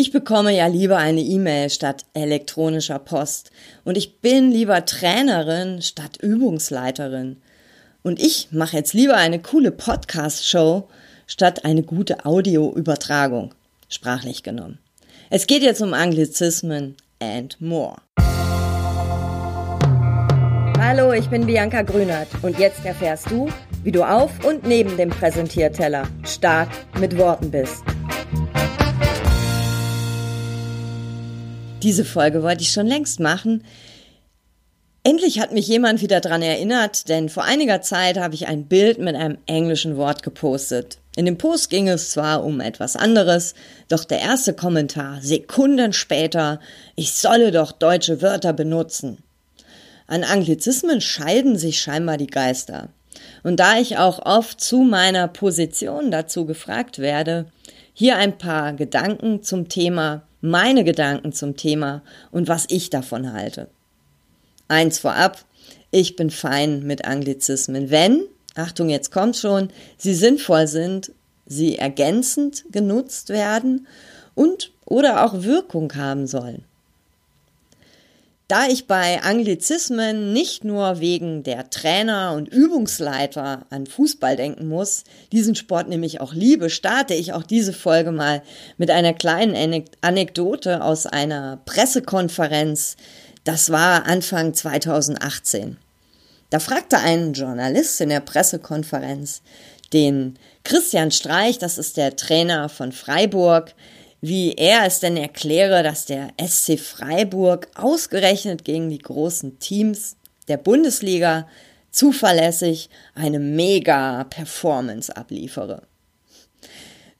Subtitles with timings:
[0.00, 3.50] Ich bekomme ja lieber eine E-Mail statt elektronischer Post.
[3.84, 7.38] Und ich bin lieber Trainerin statt Übungsleiterin.
[8.04, 10.86] Und ich mache jetzt lieber eine coole Podcast-Show
[11.26, 13.56] statt eine gute Audioübertragung,
[13.88, 14.78] sprachlich genommen.
[15.30, 17.96] Es geht jetzt um Anglizismen and more.
[20.78, 23.48] Hallo, ich bin Bianca Grünert und jetzt erfährst du,
[23.82, 26.68] wie du auf und neben dem Präsentierteller stark
[27.00, 27.82] mit Worten bist.
[31.82, 33.62] Diese Folge wollte ich schon längst machen.
[35.04, 38.98] Endlich hat mich jemand wieder dran erinnert, denn vor einiger Zeit habe ich ein Bild
[38.98, 40.98] mit einem englischen Wort gepostet.
[41.14, 43.54] In dem Post ging es zwar um etwas anderes,
[43.88, 46.60] doch der erste Kommentar Sekunden später,
[46.96, 49.18] ich solle doch deutsche Wörter benutzen.
[50.08, 52.88] An Anglizismen scheiden sich scheinbar die Geister.
[53.44, 57.46] Und da ich auch oft zu meiner Position dazu gefragt werde,
[57.94, 63.68] hier ein paar Gedanken zum Thema meine Gedanken zum Thema und was ich davon halte.
[64.68, 65.44] Eins vorab,
[65.90, 68.22] ich bin fein mit Anglizismen, wenn,
[68.54, 71.12] Achtung, jetzt kommt schon, sie sinnvoll sind,
[71.46, 73.86] sie ergänzend genutzt werden
[74.34, 76.64] und oder auch Wirkung haben sollen.
[78.48, 85.04] Da ich bei Anglizismen nicht nur wegen der Trainer und Übungsleiter an Fußball denken muss,
[85.32, 88.42] diesen Sport nämlich auch liebe, starte ich auch diese Folge mal
[88.78, 92.96] mit einer kleinen Anekdote aus einer Pressekonferenz.
[93.44, 95.76] Das war Anfang 2018.
[96.48, 99.42] Da fragte ein Journalist in der Pressekonferenz
[99.92, 103.74] den Christian Streich, das ist der Trainer von Freiburg,
[104.20, 110.16] wie er es denn erkläre, dass der SC Freiburg ausgerechnet gegen die großen Teams
[110.48, 111.46] der Bundesliga
[111.90, 115.82] zuverlässig eine mega Performance abliefere.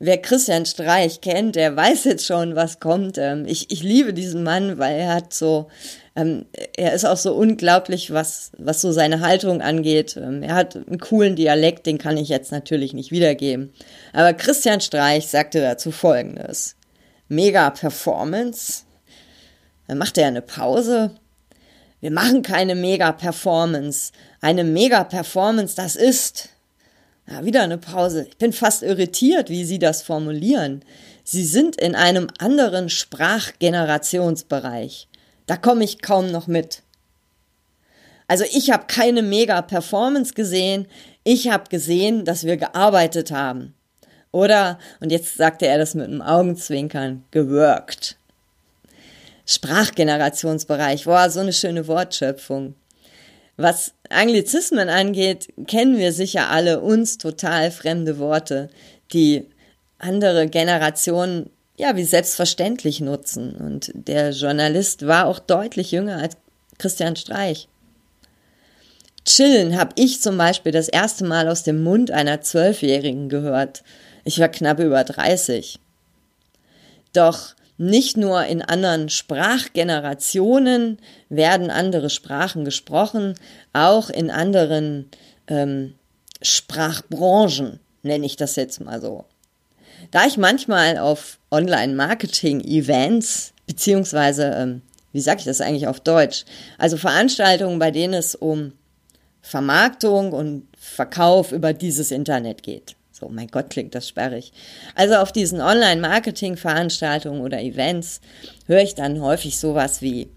[0.01, 3.19] Wer Christian Streich kennt, der weiß jetzt schon, was kommt.
[3.19, 5.67] Ähm, ich, ich liebe diesen Mann, weil er hat so,
[6.15, 10.17] ähm, er ist auch so unglaublich, was, was so seine Haltung angeht.
[10.17, 13.73] Ähm, er hat einen coolen Dialekt, den kann ich jetzt natürlich nicht wiedergeben.
[14.13, 16.78] Aber Christian Streich sagte dazu Folgendes.
[17.29, 18.85] Mega-Performance.
[19.87, 21.13] Dann macht er eine Pause.
[22.01, 24.13] Wir machen keine Mega-Performance.
[24.41, 26.49] Eine Mega-Performance, das ist.
[27.31, 28.27] Ja, wieder eine Pause.
[28.29, 30.85] Ich bin fast irritiert, wie Sie das formulieren.
[31.25, 35.09] Sie sind in einem anderen Sprachgenerationsbereich.
[35.47, 36.83] Da komme ich kaum noch mit.
[38.29, 40.87] Also ich habe keine Mega-Performance gesehen.
[41.25, 43.75] Ich habe gesehen, dass wir gearbeitet haben.
[44.33, 48.17] Oder, und jetzt sagte er das mit einem Augenzwinkern, geworkt.
[49.47, 52.75] Sprachgenerationsbereich, boah, so eine schöne Wortschöpfung.
[53.57, 58.69] Was Anglizismen angeht, kennen wir sicher alle uns total fremde Worte,
[59.13, 59.47] die
[59.99, 63.55] andere Generationen ja wie selbstverständlich nutzen.
[63.57, 66.37] Und der Journalist war auch deutlich jünger als
[66.79, 67.69] Christian Streich.
[69.25, 73.83] Chillen habe ich zum Beispiel das erste Mal aus dem Mund einer Zwölfjährigen gehört.
[74.29, 75.79] Ich war knapp über 30.
[77.15, 80.99] Doch nicht nur in anderen Sprachgenerationen
[81.31, 83.37] werden andere Sprachen gesprochen,
[83.73, 85.09] auch in anderen
[85.47, 85.95] ähm,
[86.43, 89.25] Sprachbranchen, nenne ich das jetzt mal so.
[90.11, 94.83] Da ich manchmal auf Online-Marketing-Events, beziehungsweise, ähm,
[95.15, 96.45] wie sage ich das eigentlich auf Deutsch,
[96.77, 98.75] also Veranstaltungen, bei denen es um
[99.41, 102.98] Vermarktung und Verkauf über dieses Internet geht.
[103.19, 104.53] So, mein Gott, klingt das sperrig.
[104.95, 108.21] Also auf diesen Online-Marketing-Veranstaltungen oder Events
[108.67, 110.29] höre ich dann häufig sowas wie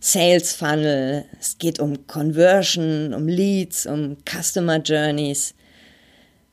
[0.00, 5.54] Sales Funnel, es geht um Conversion, um Leads, um Customer Journeys.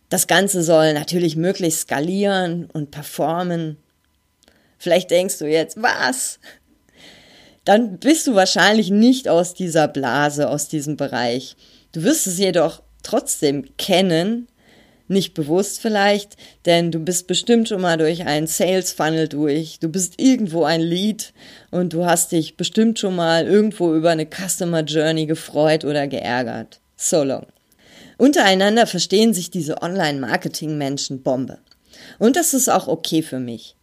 [0.08, 3.76] Das Ganze soll natürlich möglichst skalieren und performen.
[4.78, 6.40] Vielleicht denkst du jetzt, was?
[7.66, 11.58] Dann bist du wahrscheinlich nicht aus dieser Blase, aus diesem Bereich.
[11.92, 14.48] Du wirst es jedoch trotzdem kennen,
[15.14, 16.36] nicht bewusst vielleicht,
[16.66, 19.80] denn du bist bestimmt schon mal durch einen Sales Funnel durch.
[19.80, 21.34] Du bist irgendwo ein Lead
[21.72, 26.80] und du hast dich bestimmt schon mal irgendwo über eine Customer Journey gefreut oder geärgert.
[26.98, 27.46] So long.
[28.18, 31.60] Untereinander verstehen sich diese Online-Marketing-Menschen Bombe.
[32.20, 33.76] Und das ist auch okay für mich.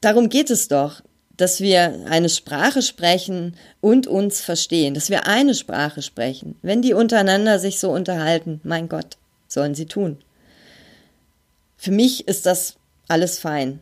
[0.00, 1.02] Darum geht es doch,
[1.36, 6.56] dass wir eine Sprache sprechen und uns verstehen, dass wir eine Sprache sprechen.
[6.60, 9.16] Wenn die untereinander sich so unterhalten, mein Gott,
[9.48, 10.18] sollen sie tun.
[11.82, 12.74] Für mich ist das
[13.08, 13.80] alles fein.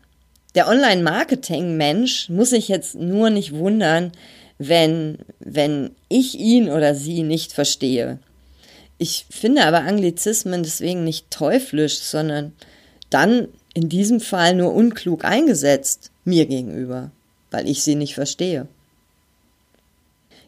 [0.54, 4.12] Der Online-Marketing-Mensch muss sich jetzt nur nicht wundern,
[4.56, 8.20] wenn, wenn ich ihn oder sie nicht verstehe.
[8.98, 12.52] Ich finde aber Anglizismen deswegen nicht teuflisch, sondern
[13.10, 17.10] dann in diesem Fall nur unklug eingesetzt, mir gegenüber,
[17.50, 18.68] weil ich sie nicht verstehe.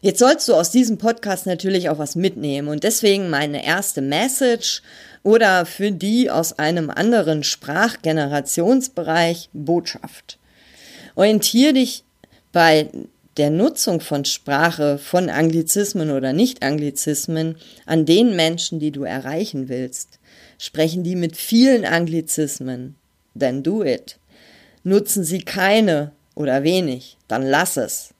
[0.03, 4.81] Jetzt sollst du aus diesem Podcast natürlich auch was mitnehmen und deswegen meine erste Message
[5.21, 10.39] oder für die aus einem anderen Sprachgenerationsbereich Botschaft.
[11.13, 12.03] Orientier dich
[12.51, 12.89] bei
[13.37, 20.17] der Nutzung von Sprache, von Anglizismen oder Nicht-Anglizismen an den Menschen, die du erreichen willst.
[20.57, 22.95] Sprechen die mit vielen Anglizismen?
[23.37, 24.17] Then do it.
[24.83, 27.17] Nutzen sie keine oder wenig?
[27.27, 28.15] Dann lass es.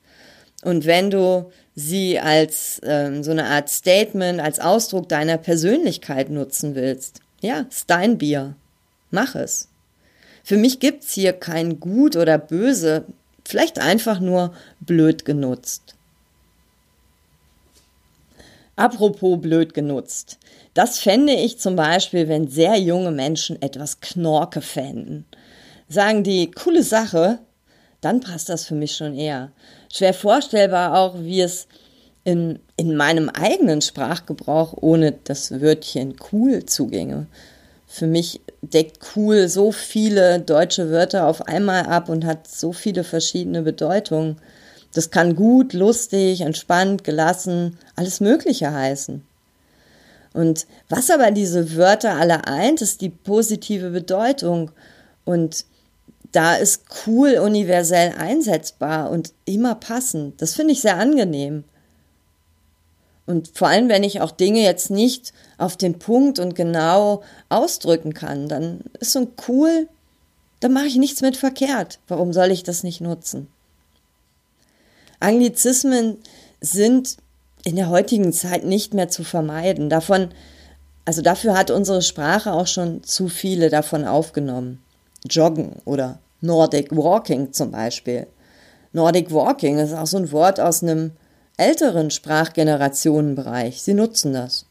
[0.64, 6.76] Und wenn du sie als ähm, so eine Art Statement, als Ausdruck deiner Persönlichkeit nutzen
[6.76, 8.56] willst, ja, ist dein Bier.
[9.10, 9.70] Mach es.
[10.44, 13.06] Für mich gibt's hier kein Gut oder Böse,
[13.46, 15.96] vielleicht einfach nur blöd genutzt.
[18.76, 20.40] Apropos blöd genutzt.
[20.74, 25.26] Das fände ich zum Beispiel, wenn sehr junge Menschen etwas Knorke fänden.
[25.90, 27.40] Sagen die, coole Sache,
[28.02, 29.52] dann passt das für mich schon eher
[29.92, 31.68] schwer vorstellbar auch, wie es
[32.24, 37.28] in, in meinem eigenen Sprachgebrauch ohne das Wörtchen cool zugänge.
[37.88, 43.04] Für mich deckt cool so viele deutsche Wörter auf einmal ab und hat so viele
[43.04, 44.38] verschiedene Bedeutungen.
[44.94, 49.24] Das kann gut, lustig, entspannt, gelassen, alles Mögliche heißen.
[50.34, 54.72] Und was aber diese Wörter alle eint, ist die positive Bedeutung.
[55.26, 55.66] Und
[56.32, 60.42] da ist cool universell einsetzbar und immer passend.
[60.42, 61.64] Das finde ich sehr angenehm.
[63.26, 68.14] Und vor allem, wenn ich auch Dinge jetzt nicht auf den Punkt und genau ausdrücken
[68.14, 69.88] kann, dann ist so ein cool,
[70.60, 72.00] dann mache ich nichts mit verkehrt.
[72.08, 73.48] Warum soll ich das nicht nutzen?
[75.20, 76.18] Anglizismen
[76.62, 77.18] sind
[77.64, 79.90] in der heutigen Zeit nicht mehr zu vermeiden.
[79.90, 80.30] Davon,
[81.06, 84.82] also dafür hat unsere Sprache auch schon zu viele davon aufgenommen.
[85.30, 88.28] Joggen oder Nordic Walking zum Beispiel.
[88.94, 91.12] Nordic Walking ist auch so ein Wort aus einem
[91.58, 93.82] älteren Sprachgenerationenbereich.
[93.82, 94.66] Sie nutzen das.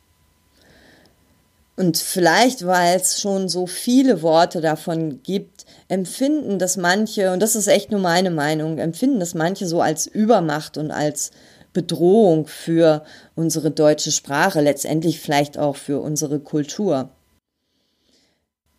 [1.76, 7.56] Und vielleicht, weil es schon so viele Worte davon gibt, empfinden das manche, und das
[7.56, 11.30] ist echt nur meine Meinung, empfinden das manche so als Übermacht und als
[11.72, 13.04] Bedrohung für
[13.34, 17.08] unsere deutsche Sprache, letztendlich vielleicht auch für unsere Kultur.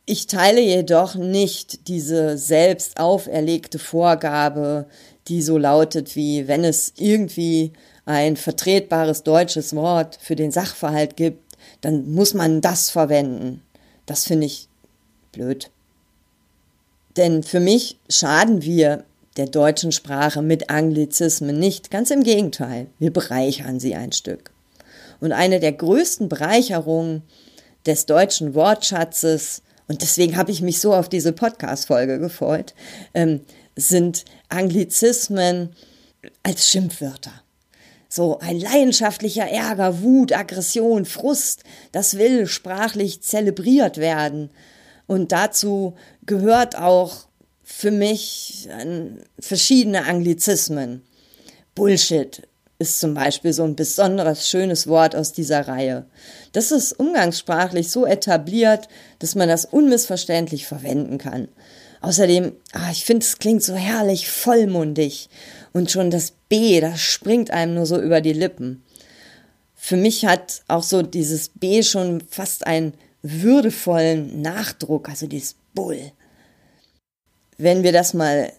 [0.06, 4.88] Ich teile jedoch nicht diese selbst auferlegte Vorgabe,
[5.28, 7.72] die so lautet wie, wenn es irgendwie
[8.06, 13.62] ein vertretbares deutsches Wort für den Sachverhalt gibt, dann muss man das verwenden.
[14.06, 14.68] Das finde ich
[15.32, 15.70] blöd.
[17.16, 19.04] Denn für mich schaden wir
[19.38, 24.52] der deutschen Sprache mit Anglizismen nicht, ganz im Gegenteil, wir bereichern sie ein Stück.
[25.20, 27.22] Und eine der größten Bereicherungen
[27.86, 32.74] des deutschen Wortschatzes und deswegen habe ich mich so auf diese Podcast-Folge gefreut,
[33.14, 33.42] ähm,
[33.76, 35.76] sind Anglizismen
[36.44, 37.34] als Schimpfwörter.
[38.08, 44.50] So ein leidenschaftlicher Ärger, Wut, Aggression, Frust, das will sprachlich zelebriert werden.
[45.08, 45.96] Und dazu
[46.26, 47.28] gehört auch
[47.62, 48.70] für mich
[49.40, 51.02] verschiedene Anglizismen.
[51.76, 52.48] Bullshit,
[52.82, 56.06] ist zum Beispiel so ein besonderes schönes Wort aus dieser Reihe.
[56.52, 58.90] Das ist umgangssprachlich so etabliert,
[59.20, 61.48] dass man das unmissverständlich verwenden kann.
[62.02, 65.30] Außerdem, ah, ich finde, es klingt so herrlich vollmundig.
[65.72, 68.84] Und schon das B, das springt einem nur so über die Lippen.
[69.76, 76.12] Für mich hat auch so dieses B schon fast einen würdevollen Nachdruck, also dieses Bull.
[77.58, 78.52] Wenn wir das mal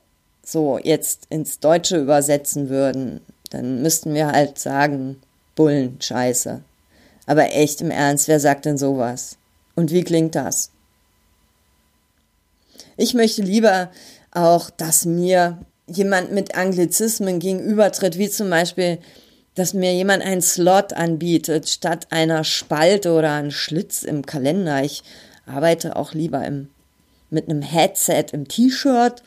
[0.45, 3.21] so jetzt ins Deutsche übersetzen würden,
[3.53, 5.21] dann müssten wir halt sagen,
[5.55, 6.63] Bullen, Scheiße.
[7.27, 9.37] Aber echt im Ernst, wer sagt denn sowas?
[9.75, 10.71] Und wie klingt das?
[12.97, 13.91] Ich möchte lieber
[14.33, 18.99] auch, dass mir jemand mit Anglizismen gegenübertritt, wie zum Beispiel,
[19.55, 24.83] dass mir jemand einen Slot anbietet, statt einer Spalte oder einem Schlitz im Kalender.
[24.83, 25.03] Ich
[25.47, 26.71] arbeite auch lieber im,
[27.31, 29.23] mit einem Headset im T-Shirt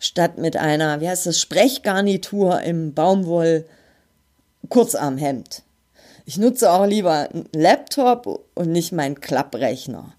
[0.00, 3.66] statt mit einer, wie heißt das, Sprechgarnitur im Baumwoll
[4.68, 5.62] Kurzarmhemd.
[6.26, 10.14] Ich nutze auch lieber einen Laptop und nicht meinen Klapprechner.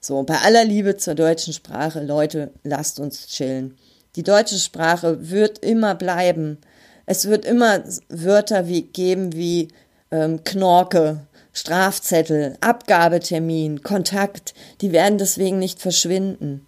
[0.00, 3.76] So, bei aller Liebe zur deutschen Sprache, Leute, lasst uns chillen.
[4.16, 6.58] Die deutsche Sprache wird immer bleiben.
[7.04, 9.68] Es wird immer Wörter wie, geben wie
[10.10, 14.54] ähm, Knorke, Strafzettel, Abgabetermin, Kontakt.
[14.80, 16.66] Die werden deswegen nicht verschwinden.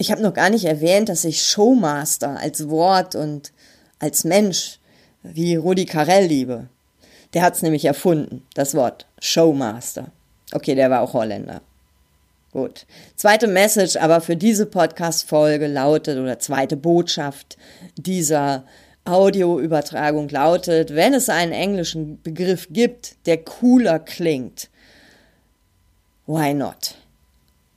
[0.00, 3.52] Ich habe noch gar nicht erwähnt, dass ich Showmaster als Wort und
[3.98, 4.78] als Mensch
[5.22, 6.70] wie Rudi Carell liebe.
[7.34, 10.10] Der hat es nämlich erfunden, das Wort Showmaster.
[10.54, 11.60] Okay, der war auch Holländer.
[12.50, 12.86] Gut.
[13.14, 17.58] Zweite Message aber für diese Podcast-Folge lautet, oder zweite Botschaft
[17.98, 18.64] dieser
[19.04, 24.70] Audioübertragung lautet, wenn es einen englischen Begriff gibt, der cooler klingt,
[26.26, 26.94] why not?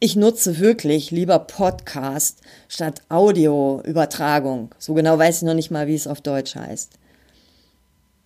[0.05, 4.75] Ich nutze wirklich lieber Podcast statt Audioübertragung.
[4.77, 6.91] So genau weiß ich noch nicht mal, wie es auf Deutsch heißt.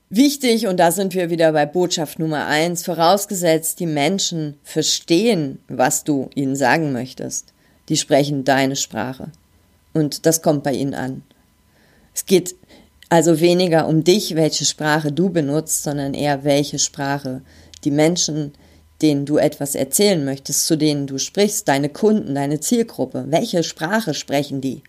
[0.09, 6.03] Wichtig, und da sind wir wieder bei Botschaft Nummer eins, vorausgesetzt, die Menschen verstehen, was
[6.03, 7.53] du ihnen sagen möchtest.
[7.89, 9.31] Die sprechen deine Sprache.
[9.93, 11.21] Und das kommt bei ihnen an.
[12.15, 12.55] Es geht
[13.09, 17.43] also weniger um dich, welche Sprache du benutzt, sondern eher welche Sprache
[17.83, 18.53] die Menschen,
[19.01, 24.13] denen du etwas erzählen möchtest, zu denen du sprichst, deine Kunden, deine Zielgruppe, welche Sprache
[24.13, 24.81] sprechen die?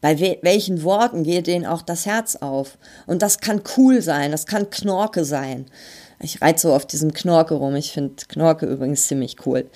[0.00, 2.78] Bei we welchen Worten geht denen auch das Herz auf?
[3.06, 5.66] Und das kann cool sein, das kann Knorke sein.
[6.20, 7.76] Ich reite so auf diesem Knorke rum.
[7.76, 9.68] Ich finde Knorke übrigens ziemlich cool.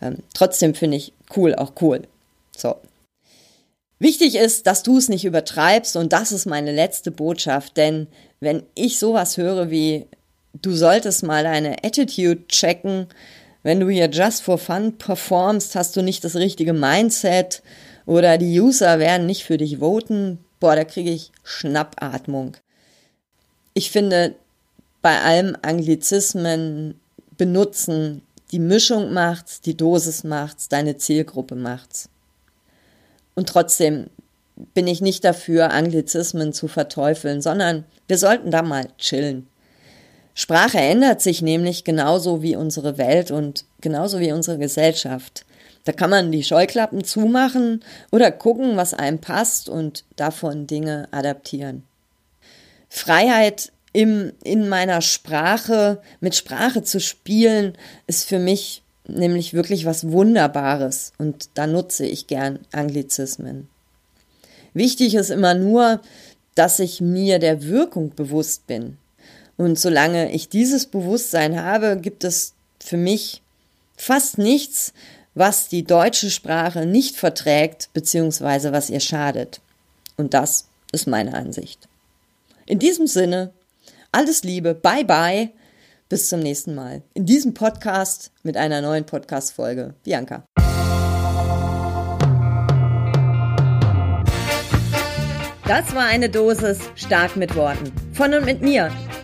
[0.00, 2.02] Ähm, trotzdem finde ich cool auch cool.
[2.56, 2.76] So.
[4.00, 8.06] Wichtig ist, dass du es nicht übertreibst und das ist meine letzte Botschaft, denn
[8.38, 10.06] wenn ich sowas höre wie
[10.52, 13.06] du solltest mal deine Attitude checken,
[13.62, 17.62] wenn du hier just for fun performst, hast du nicht das richtige Mindset
[18.06, 22.56] oder die User werden nicht für dich voten, boah, da kriege ich Schnappatmung.
[23.74, 24.34] Ich finde,
[25.02, 26.98] bei allem Anglizismen
[27.36, 32.08] benutzen, die Mischung macht's, die Dosis macht's, deine Zielgruppe macht's.
[33.34, 34.08] Und trotzdem
[34.74, 39.46] bin ich nicht dafür, Anglizismen zu verteufeln, sondern wir sollten da mal chillen.
[40.40, 45.44] Sprache ändert sich nämlich genauso wie unsere Welt und genauso wie unsere Gesellschaft.
[45.82, 51.82] Da kann man die Scheuklappen zumachen oder gucken, was einem passt und davon Dinge adaptieren.
[52.88, 57.72] Freiheit im, in meiner Sprache, mit Sprache zu spielen,
[58.06, 63.68] ist für mich nämlich wirklich was Wunderbares und da nutze ich gern Anglizismen.
[64.72, 66.00] Wichtig ist immer nur,
[66.54, 68.98] dass ich mir der Wirkung bewusst bin.
[69.58, 73.42] Und solange ich dieses Bewusstsein habe, gibt es für mich
[73.96, 74.92] fast nichts,
[75.34, 79.60] was die deutsche Sprache nicht verträgt, beziehungsweise was ihr schadet.
[80.16, 81.88] Und das ist meine Ansicht.
[82.66, 83.50] In diesem Sinne,
[84.12, 85.50] alles Liebe, bye bye,
[86.08, 87.02] bis zum nächsten Mal.
[87.14, 89.94] In diesem Podcast mit einer neuen Podcast-Folge.
[90.04, 90.44] Bianca.
[95.66, 97.92] Das war eine Dosis stark mit Worten.
[98.12, 98.90] Von und mit mir.